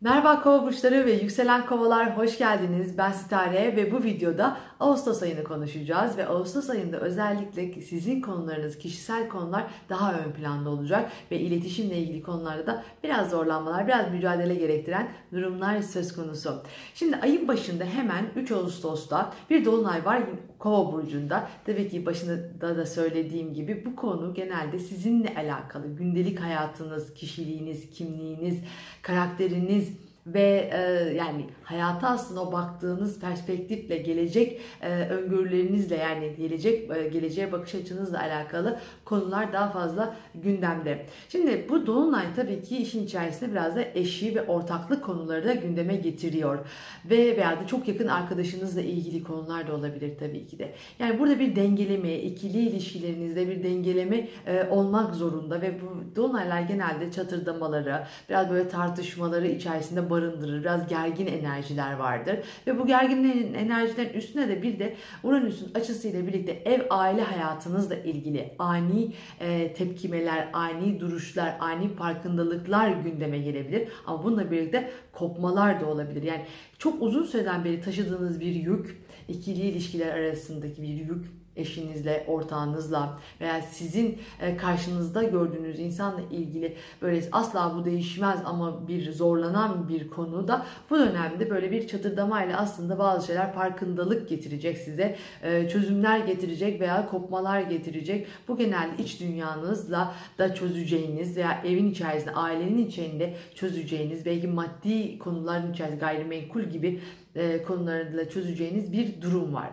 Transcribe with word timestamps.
Merhaba 0.00 0.42
kova 0.42 0.62
burçları 0.66 1.06
ve 1.06 1.12
yükselen 1.12 1.66
kovalar 1.66 2.16
hoş 2.16 2.38
geldiniz. 2.38 2.98
Ben 2.98 3.12
Sitare 3.12 3.76
ve 3.76 3.92
bu 3.92 4.02
videoda 4.04 4.56
Ağustos 4.80 5.22
ayını 5.22 5.44
konuşacağız 5.44 6.16
ve 6.16 6.26
Ağustos 6.26 6.70
ayında 6.70 7.00
özellikle 7.00 7.80
sizin 7.80 8.20
konularınız, 8.20 8.78
kişisel 8.78 9.28
konular 9.28 9.64
daha 9.88 10.14
ön 10.18 10.32
planda 10.32 10.70
olacak 10.70 11.12
ve 11.30 11.40
iletişimle 11.40 11.98
ilgili 11.98 12.22
konularda 12.22 12.66
da 12.66 12.84
biraz 13.04 13.30
zorlanmalar, 13.30 13.86
biraz 13.86 14.10
mücadele 14.12 14.54
gerektiren 14.54 15.08
durumlar 15.32 15.82
söz 15.82 16.16
konusu. 16.16 16.62
Şimdi 16.94 17.16
ayın 17.16 17.48
başında 17.48 17.84
hemen 17.84 18.24
3 18.36 18.52
Ağustos'ta 18.52 19.32
bir 19.50 19.64
dolunay 19.64 20.04
var 20.04 20.22
Kova 20.58 20.92
burcunda. 20.92 21.48
Tabii 21.66 21.88
ki 21.88 22.06
başında 22.06 22.76
da 22.76 22.86
söylediğim 22.86 23.54
gibi 23.54 23.84
bu 23.86 23.96
konu 23.96 24.34
genelde 24.34 24.78
sizinle 24.78 25.34
alakalı. 25.36 25.96
Gündelik 25.96 26.40
hayatınız, 26.40 27.14
kişiliğiniz, 27.14 27.90
kimliğiniz, 27.90 28.58
karakteriniz 29.02 29.88
ve 30.26 30.70
e, 30.72 30.78
yani 31.14 31.44
hayata 31.64 32.08
aslında 32.08 32.42
o 32.42 32.52
baktığınız 32.52 33.20
perspektifle 33.20 33.96
gelecek 33.96 34.60
e, 34.82 34.88
öngörülerinizle 34.88 35.96
yani 35.96 36.32
gelecek 36.38 36.90
e, 36.96 37.08
geleceğe 37.08 37.52
bakış 37.52 37.74
açınızla 37.74 38.20
alakalı 38.20 38.78
konular 39.04 39.52
daha 39.52 39.70
fazla 39.70 40.16
gündemde. 40.34 41.06
Şimdi 41.28 41.66
bu 41.68 41.86
dolunay 41.86 42.24
tabii 42.36 42.62
ki 42.62 42.76
işin 42.76 43.04
içerisinde 43.04 43.50
biraz 43.50 43.76
da 43.76 43.82
eşi 43.94 44.34
ve 44.34 44.42
ortaklık 44.42 45.04
konuları 45.04 45.44
da 45.44 45.54
gündeme 45.54 45.96
getiriyor. 45.96 46.58
Ve 47.04 47.36
veya 47.36 47.60
da 47.60 47.66
çok 47.66 47.88
yakın 47.88 48.08
arkadaşınızla 48.08 48.80
ilgili 48.80 49.24
konular 49.24 49.68
da 49.68 49.74
olabilir 49.74 50.12
tabii 50.18 50.46
ki 50.46 50.58
de. 50.58 50.72
Yani 50.98 51.18
burada 51.18 51.40
bir 51.40 51.56
dengeleme, 51.56 52.14
ikili 52.14 52.58
ilişkilerinizde 52.58 53.48
bir 53.48 53.62
dengeleme 53.62 54.28
e, 54.46 54.68
olmak 54.70 55.14
zorunda 55.14 55.60
ve 55.60 55.74
bu 55.80 56.16
dolunaylar 56.16 56.60
genelde 56.60 57.12
çatırdamaları, 57.12 58.02
biraz 58.28 58.50
böyle 58.50 58.68
tartışmaları 58.68 59.46
içerisinde 59.46 60.10
barındırır. 60.16 60.60
Biraz 60.60 60.88
gergin 60.88 61.26
enerjiler 61.26 61.92
vardır. 61.92 62.38
Ve 62.66 62.78
bu 62.78 62.86
gergin 62.86 63.54
enerjilerin 63.54 64.12
üstüne 64.12 64.48
de 64.48 64.62
bir 64.62 64.78
de 64.78 64.94
Uranüs'ün 65.22 65.74
açısıyla 65.74 66.26
birlikte 66.26 66.52
ev 66.52 66.80
aile 66.90 67.22
hayatınızla 67.22 67.94
ilgili 67.94 68.54
ani 68.58 69.12
e, 69.40 69.72
tepkimeler, 69.72 70.48
ani 70.52 71.00
duruşlar, 71.00 71.56
ani 71.60 71.88
farkındalıklar 71.88 72.90
gündeme 72.90 73.38
gelebilir. 73.38 73.88
Ama 74.06 74.24
bununla 74.24 74.50
birlikte 74.50 74.90
kopmalar 75.12 75.80
da 75.80 75.86
olabilir. 75.86 76.22
Yani 76.22 76.44
çok 76.78 77.02
uzun 77.02 77.24
süreden 77.24 77.64
beri 77.64 77.80
taşıdığınız 77.80 78.40
bir 78.40 78.54
yük, 78.54 79.02
ikili 79.28 79.60
ilişkiler 79.60 80.14
arasındaki 80.14 80.82
bir 80.82 80.88
yük 80.88 81.26
eşinizle, 81.56 82.24
ortağınızla 82.28 83.18
veya 83.40 83.62
sizin 83.62 84.18
e, 84.40 84.56
karşınızda 84.56 85.22
gördüğünüz 85.22 85.80
insanla 85.80 86.20
ilgili 86.30 86.76
böyle 87.02 87.22
asla 87.32 87.72
bu 87.76 87.84
değişmez 87.84 88.40
ama 88.44 88.88
bir 88.88 89.12
zorlanan 89.12 89.88
bir 89.88 90.10
konuda 90.10 90.66
bu 90.90 90.98
dönemde 90.98 91.50
böyle 91.50 91.70
bir 91.70 91.88
çatırdamayla 91.88 92.58
aslında 92.58 92.98
bazı 92.98 93.26
şeyler 93.26 93.52
farkındalık 93.52 94.28
getirecek 94.28 94.78
size, 94.78 95.16
e, 95.42 95.68
çözümler 95.68 96.18
getirecek 96.18 96.80
veya 96.80 97.08
kopmalar 97.08 97.60
getirecek. 97.60 98.26
Bu 98.48 98.56
genelde 98.56 99.02
iç 99.02 99.20
dünyanızla 99.20 100.14
da 100.38 100.54
çözeceğiniz 100.54 101.36
veya 101.36 101.62
evin 101.64 101.90
içerisinde, 101.90 102.34
ailenin 102.34 102.86
içinde 102.86 103.34
çözeceğiniz, 103.54 104.26
belki 104.26 104.46
maddi 104.46 105.18
konuların 105.18 105.72
içerisinde 105.72 106.00
gayrimenkul 106.00 106.62
gibi 106.62 107.00
e, 107.34 107.62
konularla 107.62 108.28
çözeceğiniz 108.30 108.92
bir 108.92 109.22
durum 109.22 109.54
var. 109.54 109.70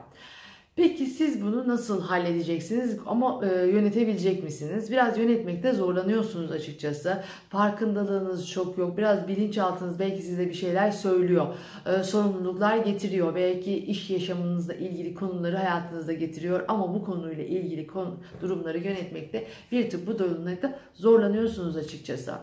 Peki 0.75 1.05
siz 1.05 1.41
bunu 1.41 1.67
nasıl 1.67 2.01
halledeceksiniz 2.01 2.97
ama 3.05 3.45
e, 3.45 3.67
yönetebilecek 3.67 4.43
misiniz? 4.43 4.91
Biraz 4.91 5.17
yönetmekte 5.17 5.73
zorlanıyorsunuz 5.73 6.51
açıkçası. 6.51 7.23
Farkındalığınız 7.49 8.49
çok 8.49 8.77
yok. 8.77 8.97
Biraz 8.97 9.27
bilinçaltınız 9.27 9.99
belki 9.99 10.21
size 10.21 10.47
bir 10.47 10.53
şeyler 10.53 10.91
söylüyor. 10.91 11.45
E, 11.85 12.03
sorumluluklar 12.03 12.77
getiriyor. 12.77 13.35
Belki 13.35 13.77
iş 13.77 14.09
yaşamınızla 14.09 14.73
ilgili 14.73 15.15
konuları 15.15 15.57
hayatınızda 15.57 16.13
getiriyor. 16.13 16.65
Ama 16.67 16.93
bu 16.93 17.05
konuyla 17.05 17.43
ilgili 17.43 17.87
konu, 17.87 18.17
durumları 18.41 18.77
yönetmekte 18.77 19.47
bir 19.71 19.89
tık 19.89 20.07
bu 20.07 20.19
durumlarda 20.19 20.79
zorlanıyorsunuz 20.93 21.77
açıkçası 21.77 22.33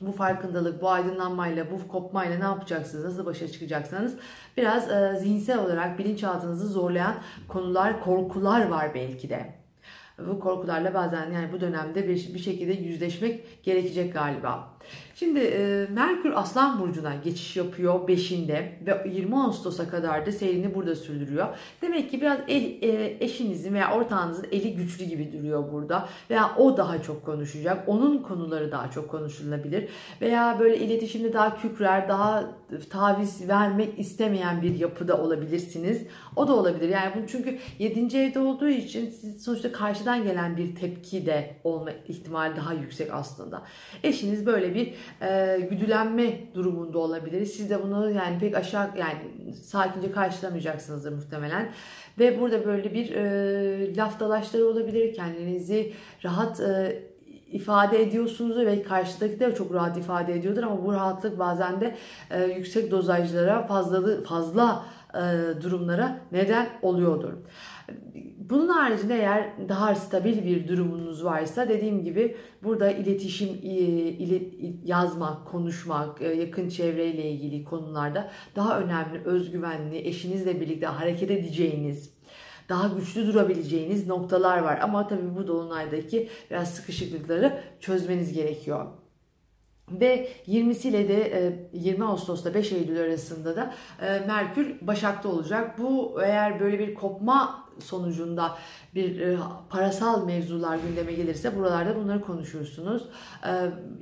bu 0.00 0.12
farkındalık, 0.12 0.82
bu 0.82 0.90
aydınlanmayla, 0.90 1.70
bu 1.70 1.88
kopmayla 1.88 2.38
ne 2.38 2.44
yapacaksınız, 2.44 3.04
nasıl 3.04 3.26
başa 3.26 3.48
çıkacaksınız? 3.48 4.16
Biraz 4.56 4.90
e, 4.90 5.16
zihinsel 5.20 5.58
olarak 5.58 5.98
bilinçaltınızı 5.98 6.68
zorlayan 6.68 7.14
konular, 7.48 8.00
korkular 8.00 8.68
var 8.68 8.94
belki 8.94 9.30
de. 9.30 9.54
Bu 10.18 10.40
korkularla 10.40 10.94
bazen 10.94 11.32
yani 11.32 11.52
bu 11.52 11.60
dönemde 11.60 12.08
bir, 12.08 12.34
bir 12.34 12.38
şekilde 12.38 12.72
yüzleşmek 12.72 13.64
gerekecek 13.64 14.12
galiba. 14.12 14.75
Şimdi 15.14 15.40
e, 15.40 15.86
Merkür 15.90 16.32
Aslan 16.34 16.80
Burcu'na 16.80 17.14
geçiş 17.24 17.56
yapıyor 17.56 18.08
5'inde 18.08 18.64
ve 18.86 19.10
20 19.12 19.36
Ağustos'a 19.36 19.88
kadar 19.88 20.26
da 20.26 20.32
seyrini 20.32 20.74
burada 20.74 20.94
sürdürüyor. 20.94 21.46
Demek 21.82 22.10
ki 22.10 22.20
biraz 22.20 22.38
el, 22.48 22.82
e, 22.82 23.16
eşinizin 23.20 23.74
veya 23.74 23.92
ortağınızın 23.92 24.46
eli 24.52 24.76
güçlü 24.76 25.04
gibi 25.04 25.32
duruyor 25.32 25.72
burada. 25.72 26.08
Veya 26.30 26.56
o 26.56 26.76
daha 26.76 27.02
çok 27.02 27.26
konuşacak. 27.26 27.88
Onun 27.88 28.18
konuları 28.18 28.72
daha 28.72 28.90
çok 28.90 29.10
konuşulabilir. 29.10 29.88
Veya 30.20 30.56
böyle 30.60 30.78
iletişimde 30.78 31.32
daha 31.32 31.56
kükrer, 31.56 32.08
daha 32.08 32.50
taviz 32.90 33.48
vermek 33.48 33.98
istemeyen 33.98 34.62
bir 34.62 34.78
yapıda 34.78 35.18
olabilirsiniz. 35.22 36.02
O 36.36 36.48
da 36.48 36.56
olabilir. 36.56 36.88
Yani 36.88 37.12
bu 37.16 37.26
çünkü 37.26 37.58
7. 37.78 38.18
evde 38.18 38.38
olduğu 38.38 38.68
için 38.68 39.10
sonuçta 39.40 39.72
karşıdan 39.72 40.24
gelen 40.24 40.56
bir 40.56 40.74
tepki 40.74 41.26
de 41.26 41.56
olma 41.64 41.90
ihtimali 42.08 42.56
daha 42.56 42.72
yüksek 42.72 43.14
aslında. 43.14 43.62
Eşiniz 44.02 44.46
böyle 44.46 44.74
bir 44.74 44.75
e, 45.22 45.58
güdülenme 45.70 46.54
durumunda 46.54 46.98
olabilir. 46.98 47.46
Siz 47.46 47.70
de 47.70 47.82
bunu 47.82 48.10
yani 48.10 48.38
pek 48.38 48.56
aşağı 48.56 48.90
yani 48.98 49.54
sakince 49.54 50.12
karşılamayacaksınızdır 50.12 51.12
muhtemelen. 51.12 51.68
Ve 52.18 52.40
burada 52.40 52.66
böyle 52.66 52.94
bir 52.94 53.10
e, 53.10 53.96
laf 53.96 54.20
dalaşları 54.20 54.66
olabilir. 54.66 55.14
Kendinizi 55.14 55.92
rahat 56.24 56.60
e, 56.60 57.02
ifade 57.52 58.02
ediyorsunuz 58.02 58.56
ve 58.56 58.82
karşıdaki 58.82 59.40
de 59.40 59.54
çok 59.54 59.74
rahat 59.74 59.96
ifade 59.96 60.34
ediyordur 60.34 60.62
ama 60.62 60.84
bu 60.84 60.92
rahatlık 60.92 61.38
bazen 61.38 61.80
de 61.80 61.96
e, 62.30 62.44
yüksek 62.44 62.90
dozajlara 62.90 63.66
fazla 63.66 64.22
fazla 64.24 64.84
e, 65.14 65.20
durumlara 65.62 66.18
neden 66.32 66.68
oluyordur. 66.82 67.32
Bunun 68.50 68.68
haricinde 68.68 69.14
eğer 69.14 69.68
daha 69.68 69.94
stabil 69.94 70.44
bir 70.44 70.68
durumunuz 70.68 71.24
varsa 71.24 71.68
dediğim 71.68 72.04
gibi 72.04 72.36
burada 72.62 72.90
iletişim, 72.90 73.48
yazmak, 74.84 75.46
konuşmak, 75.46 76.22
e, 76.22 76.28
yakın 76.28 76.68
çevreyle 76.68 77.30
ilgili 77.30 77.64
konularda 77.64 78.30
daha 78.56 78.80
önemli, 78.80 79.24
özgüvenli, 79.24 80.08
eşinizle 80.08 80.60
birlikte 80.60 80.86
hareket 80.86 81.30
edeceğiniz, 81.30 82.10
daha 82.68 82.88
güçlü 82.98 83.26
durabileceğiniz 83.26 84.06
noktalar 84.06 84.58
var. 84.58 84.78
Ama 84.82 85.08
tabii 85.08 85.36
bu 85.36 85.46
dolunaydaki 85.46 86.28
biraz 86.50 86.74
sıkışıklıkları 86.74 87.60
çözmeniz 87.80 88.32
gerekiyor. 88.32 88.86
Ve 89.90 90.28
20'siyle 90.48 91.08
de 91.08 91.58
20 91.72 92.04
e, 92.04 92.06
Ağustos'ta 92.06 92.54
5 92.54 92.72
Eylül 92.72 93.00
arasında 93.00 93.56
da 93.56 93.74
e, 94.02 94.18
Merkür 94.26 94.74
Başak'ta 94.80 95.28
olacak. 95.28 95.78
Bu 95.78 96.18
eğer 96.22 96.60
böyle 96.60 96.78
bir 96.78 96.94
kopma 96.94 97.64
sonucunda 97.78 98.58
bir 98.94 99.20
e, 99.20 99.38
parasal 99.70 100.26
mevzular 100.26 100.78
gündeme 100.88 101.12
gelirse 101.12 101.56
buralarda 101.56 101.96
bunları 101.96 102.20
konuşursunuz. 102.20 103.08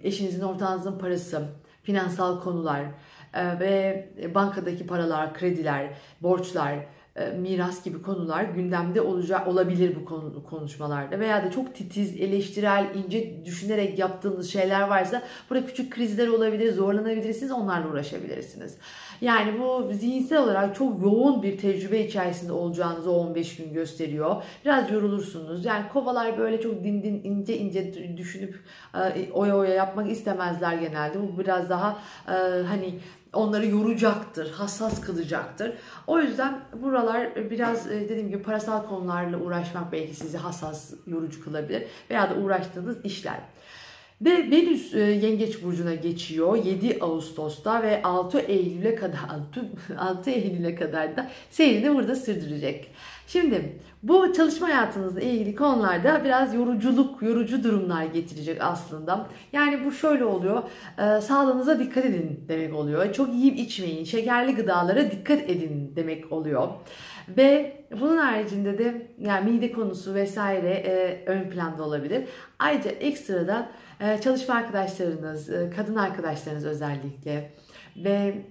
Eşinizin 0.02 0.42
ortağınızın 0.42 0.98
parası, 0.98 1.42
finansal 1.82 2.40
konular 2.40 2.82
ve 3.34 4.08
bankadaki 4.34 4.86
paralar, 4.86 5.34
krediler, 5.34 5.94
borçlar, 6.22 6.78
miras 7.40 7.84
gibi 7.84 8.02
konular 8.02 8.44
gündemde 8.44 9.00
olacak 9.00 9.48
olabilir 9.48 9.96
bu 10.00 10.04
konu, 10.04 10.44
konuşmalarda 10.44 11.20
veya 11.20 11.44
da 11.44 11.50
çok 11.50 11.74
titiz, 11.74 12.20
eleştirel, 12.20 12.86
ince 12.94 13.44
düşünerek 13.44 13.98
yaptığınız 13.98 14.52
şeyler 14.52 14.88
varsa 14.88 15.22
burada 15.50 15.66
küçük 15.66 15.92
krizler 15.92 16.28
olabilir, 16.28 16.72
zorlanabilirsiniz, 16.72 17.52
onlarla 17.52 17.88
uğraşabilirsiniz. 17.88 18.76
Yani 19.20 19.60
bu 19.60 19.92
zihinsel 19.92 20.42
olarak 20.42 20.74
çok 20.74 21.02
yoğun 21.02 21.42
bir 21.42 21.58
tecrübe 21.58 22.00
içerisinde 22.00 22.52
olacağınızı 22.52 23.10
15 23.10 23.56
gün 23.56 23.72
gösteriyor. 23.72 24.42
Biraz 24.64 24.90
yorulursunuz. 24.90 25.64
Yani 25.64 25.88
kovalar 25.92 26.38
böyle 26.38 26.60
çok 26.60 26.84
din 26.84 27.02
din 27.02 27.20
ince 27.24 27.58
ince 27.58 28.16
düşünüp 28.16 28.60
e, 28.94 29.32
oya 29.32 29.56
oya 29.56 29.74
yapmak 29.74 30.10
istemezler 30.10 30.74
genelde. 30.74 31.18
Bu 31.22 31.38
biraz 31.38 31.70
daha 31.70 31.98
e, 32.28 32.32
hani 32.62 32.94
onları 33.34 33.66
yoracaktır, 33.66 34.50
hassas 34.50 35.00
kılacaktır. 35.00 35.72
O 36.06 36.20
yüzden 36.20 36.60
buralar 36.82 37.50
biraz 37.50 37.90
e, 37.90 38.00
dediğim 38.00 38.28
gibi 38.28 38.42
parasal 38.42 38.86
konularla 38.86 39.38
uğraşmak 39.38 39.92
belki 39.92 40.14
sizi 40.14 40.38
hassas, 40.38 40.92
yorucu 41.06 41.44
kılabilir 41.44 41.82
veya 42.10 42.30
da 42.30 42.34
uğraştığınız 42.34 43.04
işler. 43.04 43.40
Ve 44.24 44.50
Venüs 44.50 44.94
e, 44.94 45.00
Yengeç 45.00 45.62
Burcu'na 45.62 45.94
geçiyor 45.94 46.64
7 46.64 46.98
Ağustos'ta 47.00 47.82
ve 47.82 48.02
6 48.02 48.38
Eylül'e 48.38 48.94
kadar 48.94 49.18
6, 49.28 49.98
6 49.98 50.30
Eylül'e 50.30 50.74
kadar 50.74 51.16
da 51.16 51.30
seyrini 51.50 51.94
burada 51.94 52.16
sürdürecek. 52.16 52.90
Şimdi 53.26 53.78
bu 54.02 54.32
çalışma 54.32 54.68
hayatınızla 54.68 55.20
ilgili 55.20 55.54
konularda 55.54 56.24
biraz 56.24 56.54
yoruculuk, 56.54 57.22
yorucu 57.22 57.64
durumlar 57.64 58.04
getirecek 58.04 58.58
aslında. 58.60 59.26
Yani 59.52 59.84
bu 59.84 59.92
şöyle 59.92 60.24
oluyor, 60.24 60.62
e, 60.98 61.20
sağlığınıza 61.20 61.78
dikkat 61.78 62.04
edin 62.04 62.44
demek 62.48 62.74
oluyor. 62.74 63.12
Çok 63.12 63.34
yiyip 63.34 63.58
içmeyin, 63.58 64.04
şekerli 64.04 64.54
gıdalara 64.54 65.10
dikkat 65.10 65.50
edin 65.50 65.92
demek 65.96 66.32
oluyor. 66.32 66.68
Ve 67.28 67.76
bunun 68.00 68.16
haricinde 68.16 68.78
de 68.78 69.06
yani 69.18 69.50
mide 69.50 69.72
konusu 69.72 70.14
vesaire 70.14 70.70
e, 70.70 71.24
ön 71.26 71.50
planda 71.50 71.82
olabilir. 71.82 72.24
Ayrıca 72.58 72.90
ekstradan 72.90 73.68
çalışma 74.20 74.54
arkadaşlarınız, 74.54 75.50
e, 75.50 75.70
kadın 75.76 75.96
arkadaşlarınız 75.96 76.64
özellikle 76.64 77.50
ve 77.96 78.42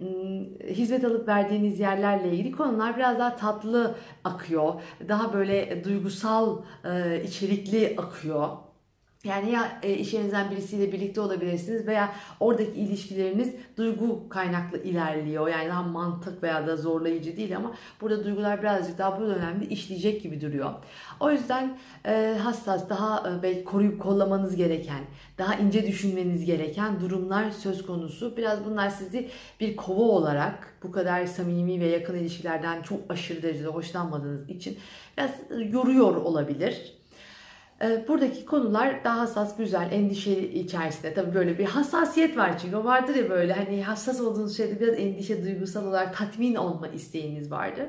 hizmet 0.70 1.06
alıp 1.06 1.28
verdiğiniz 1.28 1.80
yerlerle 1.80 2.30
ilgili 2.30 2.52
konular 2.52 2.98
biraz 2.98 3.20
daha 3.20 3.36
tatlı 3.36 3.96
akıyor. 4.24 4.74
Daha 5.08 5.34
böyle 5.34 5.84
duygusal 5.84 6.62
e, 6.86 7.24
içerikli 7.24 7.96
akıyor. 7.98 8.50
Yani 9.24 9.52
ya 9.52 9.80
e, 9.84 9.94
iş 9.94 10.14
yerinizden 10.14 10.52
birisiyle 10.52 10.92
birlikte 10.92 11.22
olabilirsiniz 11.22 11.88
veya 11.88 12.16
oradaki 12.40 12.72
ilişkileriniz 12.72 13.56
duygu 13.78 14.30
kaynaklı 14.30 14.84
ilerliyor. 14.84 15.48
Yani 15.48 15.70
daha 15.70 15.84
mantık 15.84 16.44
veya 16.44 16.68
da 16.68 16.78
zorlayıcı 16.78 17.38
değil 17.38 17.56
ama 17.56 17.76
burada 18.02 18.24
duygular 18.24 18.62
birazcık 18.62 18.98
daha 18.98 19.22
bu 19.22 19.28
dönemde 19.28 19.66
işleyecek 19.66 20.24
gibi 20.24 20.42
duruyor. 20.42 20.70
O 21.20 21.32
yüzden 21.32 21.78
e, 22.06 22.38
hassas, 22.44 22.90
daha 22.90 23.30
e, 23.30 23.44
belki 23.44 23.64
koruyup 23.64 24.02
kollamanız 24.02 24.56
gereken, 24.56 25.04
daha 25.38 25.56
ince 25.56 25.88
düşünmeniz 25.88 26.46
gereken 26.46 27.00
durumlar 27.02 27.52
söz 27.52 27.86
konusu. 27.86 28.38
Biraz 28.38 28.66
bunlar 28.66 28.90
sizi 28.90 29.30
bir 29.60 29.76
kova 29.76 30.02
olarak 30.02 30.74
bu 30.84 30.92
kadar 30.92 31.26
samimi 31.26 31.80
ve 31.80 31.86
yakın 31.86 32.16
ilişkilerden 32.16 32.82
çok 32.82 33.00
aşırı 33.10 33.44
derecede 33.44 33.68
hoşlanmadığınız 33.68 34.50
için 34.50 34.78
biraz 35.18 35.32
yoruyor 35.72 36.16
olabilir. 36.16 37.03
Ee, 37.84 38.06
buradaki 38.08 38.46
konular 38.46 39.04
daha 39.04 39.20
hassas, 39.20 39.58
güzel, 39.58 39.92
endişe 39.92 40.40
içerisinde. 40.40 41.14
Tabii 41.14 41.34
böyle 41.36 41.58
bir 41.58 41.66
hassasiyet 41.66 42.38
var 42.38 42.60
çünkü 42.60 42.76
o 42.76 42.84
vardır 42.84 43.16
ya 43.16 43.30
böyle 43.30 43.54
hani 43.54 43.84
hassas 43.84 44.22
olduğunuz 44.22 44.58
şeyde 44.58 44.80
biraz 44.80 45.00
endişe, 45.00 45.46
duygusal 45.46 45.88
olarak 45.88 46.18
tatmin 46.18 46.56
olma 46.56 46.88
isteğiniz 46.88 47.52
vardır. 47.52 47.86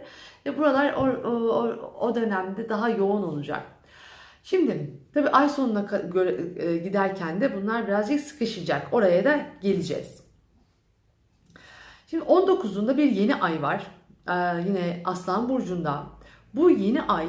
Ve 0.46 0.58
buralar 0.58 0.92
o, 0.92 1.28
o, 1.28 1.92
o 2.00 2.14
dönemde 2.14 2.68
daha 2.68 2.88
yoğun 2.88 3.22
olacak. 3.22 3.62
Şimdi 4.42 5.00
tabii 5.14 5.28
ay 5.28 5.48
sonuna 5.48 5.80
göre 6.14 6.40
e, 6.56 6.76
giderken 6.76 7.40
de 7.40 7.56
bunlar 7.56 7.86
birazcık 7.86 8.20
sıkışacak. 8.20 8.88
Oraya 8.92 9.24
da 9.24 9.46
geleceğiz. 9.60 10.24
Şimdi 12.06 12.24
19'unda 12.24 12.96
bir 12.96 13.10
yeni 13.10 13.34
ay 13.34 13.62
var. 13.62 13.86
Ee, 14.28 14.32
yine 14.68 15.02
Aslan 15.04 15.48
Burcu'nda. 15.48 16.06
Bu 16.54 16.70
yeni 16.70 17.02
ay 17.02 17.26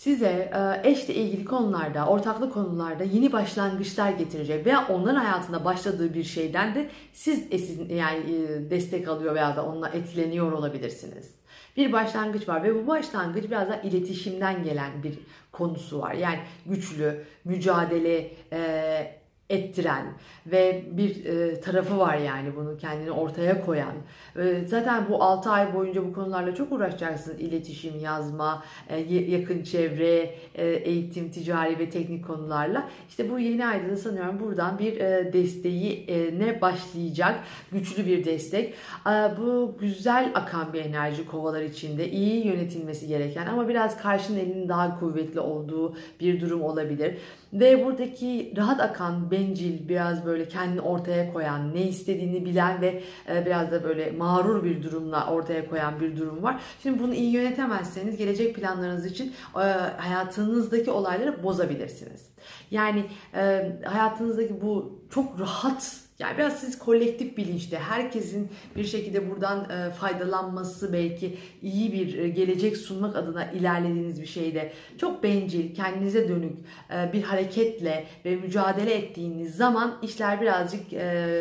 size 0.00 0.50
e, 0.54 0.90
eşle 0.90 1.14
ilgili 1.14 1.44
konularda, 1.44 2.06
ortaklı 2.06 2.52
konularda 2.52 3.04
yeni 3.04 3.32
başlangıçlar 3.32 4.10
getirecek 4.10 4.66
veya 4.66 4.86
onların 4.88 5.20
hayatında 5.20 5.64
başladığı 5.64 6.14
bir 6.14 6.24
şeyden 6.24 6.74
de 6.74 6.90
siz 7.12 7.46
yani 7.90 8.18
e, 8.18 8.70
destek 8.70 9.08
alıyor 9.08 9.34
veya 9.34 9.56
da 9.56 9.66
onunla 9.66 9.88
etkileniyor 9.88 10.52
olabilirsiniz. 10.52 11.30
Bir 11.76 11.92
başlangıç 11.92 12.48
var 12.48 12.62
ve 12.62 12.74
bu 12.74 12.86
başlangıç 12.86 13.44
biraz 13.44 13.68
da 13.68 13.76
iletişimden 13.76 14.64
gelen 14.64 15.02
bir 15.02 15.18
konusu 15.52 16.00
var. 16.00 16.14
Yani 16.14 16.38
güçlü, 16.66 17.24
mücadele, 17.44 18.30
e, 18.52 19.19
ettiren 19.50 20.06
ve 20.46 20.82
bir 20.90 21.24
e, 21.24 21.60
tarafı 21.60 21.98
var 21.98 22.16
yani 22.16 22.56
bunu 22.56 22.76
kendini 22.76 23.10
ortaya 23.10 23.66
koyan. 23.66 23.94
E, 24.36 24.66
zaten 24.66 25.08
bu 25.08 25.22
6 25.22 25.50
ay 25.50 25.74
boyunca 25.74 26.04
bu 26.04 26.12
konularla 26.12 26.54
çok 26.54 26.72
uğraşacaksınız. 26.72 27.40
İletişim, 27.40 28.00
yazma, 28.00 28.64
e, 28.88 28.98
yakın 29.14 29.62
çevre, 29.62 30.34
e, 30.54 30.66
eğitim, 30.66 31.30
ticari 31.30 31.78
ve 31.78 31.90
teknik 31.90 32.26
konularla. 32.26 32.88
İşte 33.08 33.30
bu 33.30 33.38
yeni 33.38 33.66
ayda 33.66 33.90
da 33.90 33.96
sanıyorum 33.96 34.40
buradan 34.40 34.78
bir 34.78 35.00
e, 35.00 35.32
desteği 35.32 36.04
e, 36.08 36.38
ne 36.38 36.60
başlayacak. 36.60 37.40
Güçlü 37.72 38.06
bir 38.06 38.24
destek. 38.24 38.74
E, 39.06 39.10
bu 39.10 39.76
güzel 39.80 40.30
akan 40.34 40.72
bir 40.72 40.84
enerji 40.84 41.26
kovalar 41.26 41.62
içinde 41.62 42.10
iyi 42.10 42.46
yönetilmesi 42.46 43.06
gereken 43.06 43.46
ama 43.46 43.68
biraz 43.68 44.02
karşının 44.02 44.38
elinin 44.38 44.68
daha 44.68 45.00
kuvvetli 45.00 45.40
olduğu 45.40 45.96
bir 46.20 46.40
durum 46.40 46.62
olabilir. 46.62 47.18
Ve 47.52 47.84
buradaki 47.86 48.54
rahat 48.56 48.80
akan, 48.80 49.30
bencil, 49.30 49.88
biraz 49.88 50.26
böyle 50.26 50.48
kendini 50.48 50.80
ortaya 50.80 51.32
koyan, 51.32 51.74
ne 51.74 51.82
istediğini 51.82 52.44
bilen 52.44 52.80
ve 52.80 53.02
e, 53.28 53.46
biraz 53.46 53.72
da 53.72 53.84
böyle 53.84 54.10
mağrur 54.10 54.64
bir 54.64 54.82
durumla 54.82 55.26
ortaya 55.26 55.68
koyan 55.68 56.00
bir 56.00 56.16
durum 56.16 56.42
var. 56.42 56.60
Şimdi 56.82 57.02
bunu 57.02 57.14
iyi 57.14 57.32
yönetemezseniz 57.32 58.16
gelecek 58.16 58.56
planlarınız 58.56 59.06
için 59.06 59.32
e, 59.54 59.58
hayatınızdaki 59.96 60.90
olayları 60.90 61.42
bozabilirsiniz. 61.42 62.26
Yani 62.70 63.04
e, 63.34 63.72
hayatınızdaki 63.84 64.60
bu 64.60 65.00
çok 65.10 65.40
rahat 65.40 66.09
yani 66.20 66.38
biraz 66.38 66.60
siz 66.60 66.78
kolektif 66.78 67.36
bilinçte 67.36 67.78
herkesin 67.78 68.48
bir 68.76 68.84
şekilde 68.84 69.30
buradan 69.30 69.70
e, 69.70 69.90
faydalanması 69.90 70.92
belki 70.92 71.38
iyi 71.62 71.92
bir 71.92 72.18
e, 72.18 72.28
gelecek 72.28 72.76
sunmak 72.76 73.16
adına 73.16 73.44
ilerlediğiniz 73.44 74.20
bir 74.20 74.26
şeyde 74.26 74.72
çok 74.98 75.22
bencil, 75.22 75.74
kendinize 75.74 76.28
dönük 76.28 76.58
e, 76.90 77.12
bir 77.12 77.22
hareketle 77.22 78.06
ve 78.24 78.36
mücadele 78.36 78.94
ettiğiniz 78.94 79.56
zaman 79.56 79.98
işler 80.02 80.40
birazcık 80.40 80.80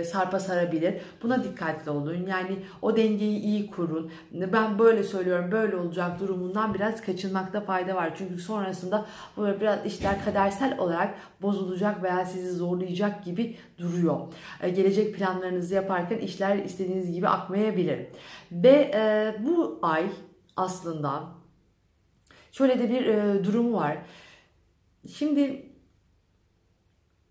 sarpa 0.05 0.39
sarabilir. 0.39 0.93
Buna 1.23 1.43
dikkatli 1.43 1.91
olun. 1.91 2.25
Yani 2.27 2.55
o 2.81 2.97
dengeyi 2.97 3.39
iyi 3.39 3.71
kurun. 3.71 4.11
Ben 4.31 4.79
böyle 4.79 5.03
söylüyorum, 5.03 5.51
böyle 5.51 5.75
olacak 5.75 6.19
durumundan 6.19 6.73
biraz 6.73 7.01
kaçınmakta 7.01 7.61
fayda 7.61 7.95
var. 7.95 8.13
Çünkü 8.17 8.39
sonrasında 8.41 9.05
böyle 9.37 9.61
biraz 9.61 9.85
işler 9.85 10.25
kadersel 10.25 10.77
olarak 10.77 11.15
bozulacak 11.41 12.03
veya 12.03 12.25
sizi 12.25 12.51
zorlayacak 12.51 13.25
gibi 13.25 13.55
duruyor 13.77 14.19
gelecek 14.69 15.15
planlarınızı 15.15 15.75
yaparken 15.75 16.17
işler 16.17 16.57
istediğiniz 16.57 17.11
gibi 17.11 17.27
akmayabilir. 17.27 17.99
Ve 18.51 18.91
e, 18.93 19.35
bu 19.45 19.79
ay 19.81 20.05
aslında 20.55 21.23
şöyle 22.51 22.79
de 22.79 22.89
bir 22.89 23.05
e, 23.05 23.43
durum 23.43 23.73
var. 23.73 23.97
Şimdi 25.13 25.65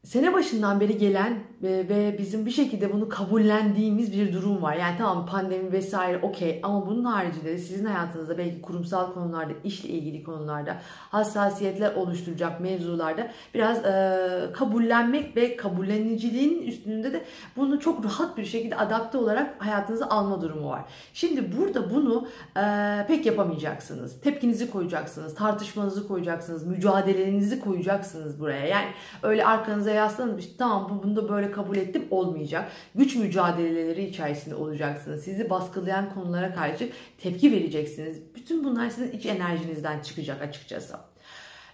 sene 0.05 0.33
başından 0.33 0.81
beri 0.81 0.99
gelen 0.99 1.43
ve 1.63 2.17
bizim 2.19 2.47
bir 2.47 2.51
şekilde 2.51 2.93
bunu 2.93 3.09
kabullendiğimiz 3.09 4.13
bir 4.13 4.33
durum 4.33 4.63
var. 4.63 4.77
Yani 4.77 4.99
tamam 4.99 5.27
pandemi 5.27 5.73
vesaire 5.73 6.19
okey 6.23 6.61
ama 6.63 6.87
bunun 6.87 7.05
haricinde 7.05 7.45
de 7.45 7.59
sizin 7.59 7.85
hayatınızda 7.85 8.39
belki 8.39 8.63
kurumsal 8.63 9.13
konularda, 9.13 9.53
işle 9.65 9.89
ilgili 9.89 10.25
konularda 10.25 10.77
hassasiyetler 11.11 11.95
oluşturacak 11.95 12.61
mevzularda 12.61 13.31
biraz 13.55 13.85
e, 13.85 14.53
kabullenmek 14.53 15.37
ve 15.37 15.57
kabulleniciliğin 15.57 16.63
üstünde 16.63 17.13
de 17.13 17.25
bunu 17.57 17.81
çok 17.81 18.05
rahat 18.05 18.37
bir 18.37 18.45
şekilde 18.45 18.77
adapte 18.77 19.19
olarak 19.19 19.65
hayatınıza 19.67 20.07
alma 20.07 20.43
durumu 20.43 20.69
var. 20.69 20.83
Şimdi 21.13 21.57
burada 21.57 21.95
bunu 21.95 22.29
e, 22.57 23.07
pek 23.09 23.27
yapamayacaksınız. 23.27 24.21
Tepkinizi 24.21 24.71
koyacaksınız, 24.71 25.35
tartışmanızı 25.35 26.09
koyacaksınız, 26.09 26.67
mücadelenizi 26.67 27.61
koyacaksınız 27.61 28.41
buraya. 28.41 28.67
Yani 28.67 28.87
öyle 29.23 29.47
arkanıza 29.47 29.91
yaslanıp 29.91 30.41
işte 30.41 30.53
tamam 30.59 30.91
bu 30.91 31.03
bunda 31.03 31.29
böyle 31.29 31.48
kabul 31.51 31.77
ettim 31.77 32.05
olmayacak. 32.11 32.73
Güç 32.95 33.17
mücadeleleri 33.17 34.05
içerisinde 34.05 34.55
olacaksınız. 34.55 35.25
Sizi 35.25 35.51
baskılayan 35.51 36.15
konulara 36.15 36.55
karşı 36.55 36.89
tepki 37.19 37.53
vereceksiniz. 37.53 38.19
Bütün 38.35 38.65
bunlar 38.65 38.91
sizin 38.91 39.11
iç 39.13 39.27
enerjinizden 39.27 40.01
çıkacak 40.01 40.43
açıkçası. 40.43 40.97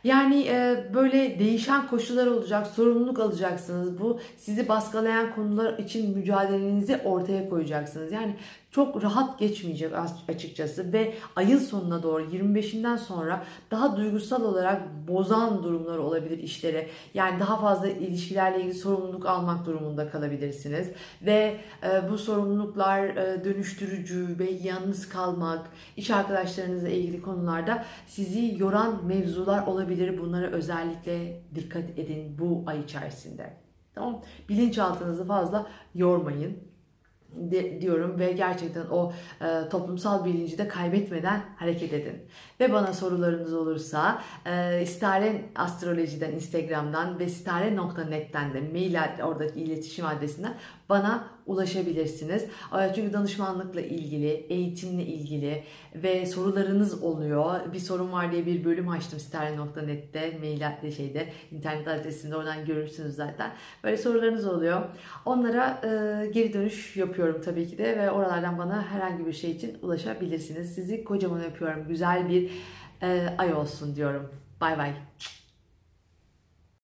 Yani 0.05 0.47
e, 0.49 0.85
böyle 0.95 1.39
değişen 1.39 1.87
koşullar 1.87 2.27
olacak, 2.27 2.67
sorumluluk 2.67 3.19
alacaksınız. 3.19 4.01
Bu 4.01 4.21
sizi 4.37 4.69
baskılayan 4.69 5.35
konular 5.35 5.79
için 5.79 6.19
mücadelenizi 6.19 6.97
ortaya 7.05 7.49
koyacaksınız. 7.49 8.13
Yani 8.13 8.37
çok 8.75 9.03
rahat 9.03 9.39
geçmeyecek 9.39 9.93
açıkçası 10.29 10.93
ve 10.93 11.15
ayın 11.37 11.59
sonuna 11.59 12.03
doğru 12.03 12.23
25'inden 12.23 12.97
sonra 12.97 13.45
daha 13.71 13.97
duygusal 13.97 14.45
olarak 14.45 14.83
bozan 15.09 15.63
durumlar 15.63 15.99
olabilir 15.99 16.39
işlere. 16.39 16.89
Yani 17.15 17.41
daha 17.41 17.61
fazla 17.61 17.89
ilişkilerle 17.89 18.59
ilgili 18.61 18.75
sorumluluk 18.75 19.27
almak 19.27 19.67
durumunda 19.67 20.11
kalabilirsiniz 20.11 20.91
ve 21.23 21.57
e, 21.83 22.11
bu 22.11 22.19
sorumluluklar 22.19 23.05
e, 23.05 23.45
dönüştürücü 23.45 24.39
ve 24.39 24.51
yalnız 24.51 25.09
kalmak, 25.09 25.71
iş 25.97 26.11
arkadaşlarınızla 26.11 26.89
ilgili 26.89 27.23
konularda 27.23 27.85
sizi 28.07 28.57
yoran 28.59 29.07
mevzular 29.07 29.67
olabilir. 29.67 30.19
Bunlara 30.19 30.47
özellikle 30.47 31.43
dikkat 31.55 31.99
edin 31.99 32.39
bu 32.39 32.65
ay 32.67 32.81
içerisinde. 32.81 33.53
Tamam? 33.95 34.23
Bilinçaltınızı 34.49 35.27
fazla 35.27 35.67
yormayın. 35.95 36.74
De, 37.37 37.81
diyorum 37.81 38.19
ve 38.19 38.33
gerçekten 38.33 38.85
o 38.91 39.13
e, 39.41 39.69
toplumsal 39.69 40.25
bilinci 40.25 40.59
de 40.59 40.69
kaybetmeden 40.69 41.41
hareket 41.57 41.93
edin. 41.93 42.23
Ve 42.61 42.73
bana 42.73 42.93
sorularınız 42.93 43.55
olursa 43.55 44.23
e, 44.47 44.83
istare 44.83 45.45
astrolojiden 45.55 46.33
Instagram'dan 46.33 47.19
ve 47.19 47.25
istare.net'ten 47.25 48.55
de 48.55 48.61
mail 48.61 49.25
oradaki 49.25 49.61
iletişim 49.61 50.07
adresinden 50.07 50.55
bana 50.89 51.34
ulaşabilirsiniz. 51.47 52.45
Çünkü 52.95 53.13
danışmanlıkla 53.13 53.81
ilgili, 53.81 54.29
eğitimle 54.29 55.07
ilgili 55.07 55.63
ve 55.95 56.27
sorularınız 56.27 57.03
oluyor. 57.03 57.73
Bir 57.73 57.79
sorun 57.79 58.13
var 58.13 58.33
diye 58.33 58.47
bir 58.47 58.65
bölüm 58.65 58.89
açtım 58.89 59.21
stare.net'te, 59.21 60.39
mail 60.39 60.91
şeyde, 60.91 61.29
internet 61.51 61.89
adresinde 61.89 62.37
oradan 62.37 62.65
görürsünüz 62.65 63.15
zaten. 63.15 63.53
Böyle 63.85 63.97
sorularınız 63.97 64.47
oluyor. 64.47 64.83
Onlara 65.25 65.81
e, 65.83 66.27
geri 66.27 66.53
dönüş 66.53 66.97
yapıyorum 66.97 67.41
tabii 67.45 67.69
ki 67.69 67.79
de 67.79 67.99
ve 67.99 68.11
oralardan 68.11 68.59
bana 68.59 68.83
herhangi 68.83 69.27
bir 69.27 69.33
şey 69.33 69.51
için 69.51 69.79
ulaşabilirsiniz. 69.83 70.75
Sizi 70.75 71.05
kocaman 71.05 71.45
öpüyorum. 71.45 71.89
Güzel 71.89 72.29
bir 72.29 72.51
e, 73.03 73.29
ay 73.39 73.55
olsun 73.55 73.97
diyorum. 73.97 74.31
Bay 74.61 74.79
bay. 74.79 74.93